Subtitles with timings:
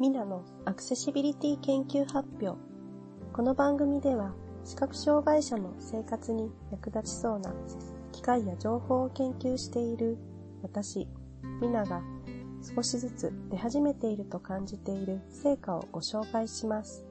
[0.00, 2.56] ミナのアクセシビリティ研究発表。
[3.32, 4.32] この番組では、
[4.64, 7.52] 視覚障害者の生活に役立ちそうな
[8.12, 10.16] 機械や情報を研究している
[10.62, 11.08] 私、
[11.60, 12.00] ミナが
[12.76, 17.04] 少しずつ出始めていると感じている成果をご紹介します。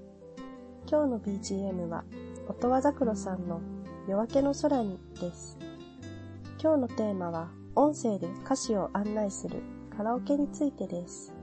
[0.89, 2.05] 今日の BGM は、
[2.47, 3.59] 音羽桜さんの
[4.07, 5.57] 夜明けの空にです。
[6.57, 9.61] 今日のテーマは、音声で歌詞を案内する
[9.97, 11.36] カラオケについてです。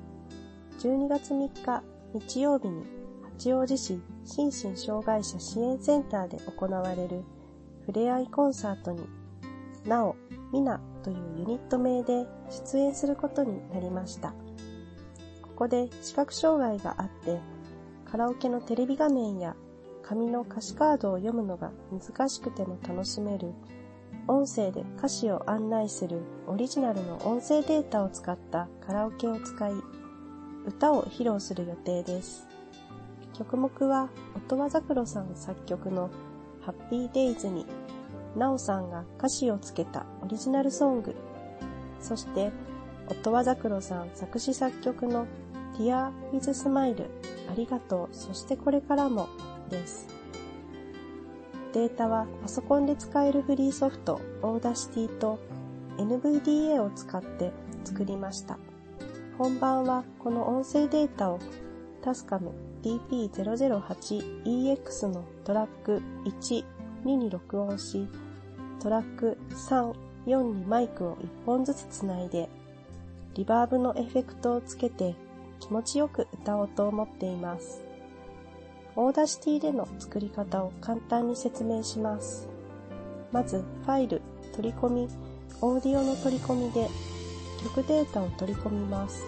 [0.81, 2.85] 12月3日日曜日に
[3.23, 7.25] 八王子市心身障害者支援センターで行われる
[7.85, 9.07] ふれあいコンサートに、
[9.87, 10.17] なお、
[10.53, 14.31] みなというユニット名で出演することになりました。
[15.43, 17.41] ここで視覚障害があって、
[18.05, 19.55] カラオケのテレビ画面や
[20.03, 23.53] 紙の歌詞カードを読むのが難しくても楽しめる
[24.27, 29.73] 音声で歌詞を案内するオリジナルの音声データを使ったカラオケを使い、
[30.67, 32.47] 歌を披露する予定です。
[33.35, 36.11] 曲目は、音羽桜さん作曲の
[36.61, 37.67] ハッピーデイズに、
[38.37, 41.15] なおさんが歌詞をつけたオリジナルソング、
[42.01, 42.53] そして、
[43.09, 45.27] 音羽桜さん作詞作曲の
[45.77, 47.09] Dear with Smile
[47.51, 49.29] ありがとう、そしてこれからも
[49.71, 50.07] です。
[51.73, 55.41] データはパソコンで使えるフリーソフト Audacity と
[55.99, 57.53] NVDA を使って
[57.85, 58.59] 作りました。
[59.37, 61.41] 本番はこの音声データを
[62.03, 66.65] タスカム DP008EX のトラック1、
[67.05, 68.07] 2に録音し、
[68.81, 69.93] トラック3、
[70.27, 72.49] 4にマイクを1本ずつつないで、
[73.35, 75.17] リバーブのエフェクトをつけて
[75.59, 77.83] 気持ちよく歌おうと思っています。
[78.95, 82.49] Audacity での作り方を簡単に説明します。
[83.33, 84.23] まず、ファイル、
[84.55, 85.09] 取り込み、
[85.61, 86.89] オーディオの取り込みで
[87.65, 89.25] 曲データを取り込みます。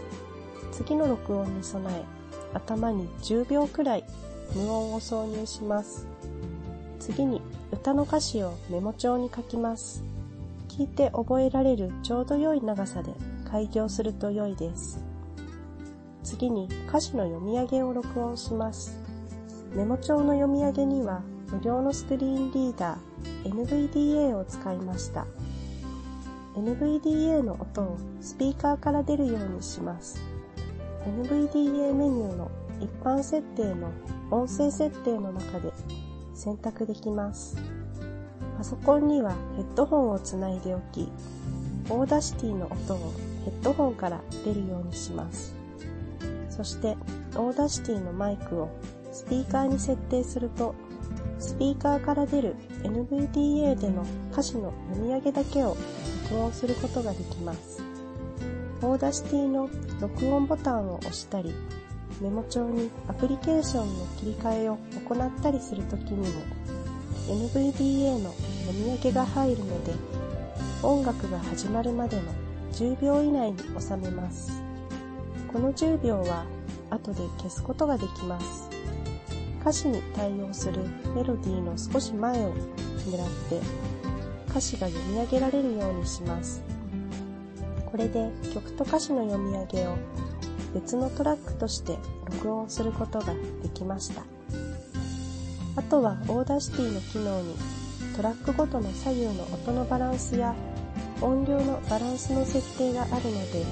[0.70, 2.05] 次の録音に備え、
[2.53, 4.05] 頭に10秒くらい
[4.55, 6.07] 無音を挿入します。
[7.01, 7.41] 次に
[7.73, 10.05] 歌の歌詞をメモ帳に書きます。
[10.69, 13.11] 聞いて覚えられるちょうど良い長さで
[13.51, 15.03] 開業すると良いです。
[16.23, 19.01] 次に歌詞の読み上げを録音します。
[19.74, 25.27] メモ帳の読み上げには無料のスクリーンリーダー NVDA を使いました。
[26.56, 30.20] NVDA の音をスピーカーから出るようにします。
[31.06, 32.50] NVDA メニューの
[32.80, 33.92] 一般設定の
[34.30, 35.70] 音声設定の中で
[36.34, 37.56] 選択できます。
[38.56, 41.08] パソコンにはヘッドホンをつないでおき、
[41.91, 43.12] Audacity の音を
[43.44, 45.55] ヘッドホンから出るようにします。
[46.48, 46.96] そして、
[47.36, 48.70] Audacity のマイクを
[49.12, 50.74] スピーカーに設定すると、
[51.39, 55.77] スピーカーから出る NVDA での歌詞の読み上げだけを
[56.31, 57.83] 録音することができます。
[58.83, 61.55] Audacity の録音ボタンを押したり、
[62.21, 66.27] メモ帳にアプリケーションの切り替えを行ったりするときにも
[67.29, 68.33] NVDA の
[68.67, 69.93] 読み上げが入るので、
[70.83, 72.23] 音楽が始まるまでの
[72.73, 74.63] 10秒以内に収めます。
[75.53, 76.45] この10秒は
[76.91, 78.66] 後で消すことができます。
[79.67, 80.85] 歌詞に対応する
[81.17, 83.61] メロディーの少し前を狙って
[84.49, 86.63] 歌詞が読み上げられるようにします。
[87.85, 89.97] これで曲と歌詞の読み上げを
[90.73, 94.23] 別のトラックとして録音することができました。
[95.75, 97.57] あとは Audacity の機能に
[98.15, 100.55] トラックごとの左右の音のバランスや
[101.21, 103.65] 音量のバランスの設定があるので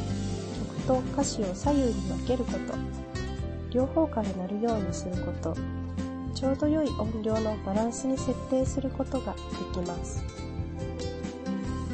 [0.59, 2.75] 曲と歌詞を左右に分けること
[3.71, 5.57] 両方から鳴るようにすること
[6.35, 9.39] ちょうど良い音量のバランスに設定することがで
[9.73, 10.23] きます。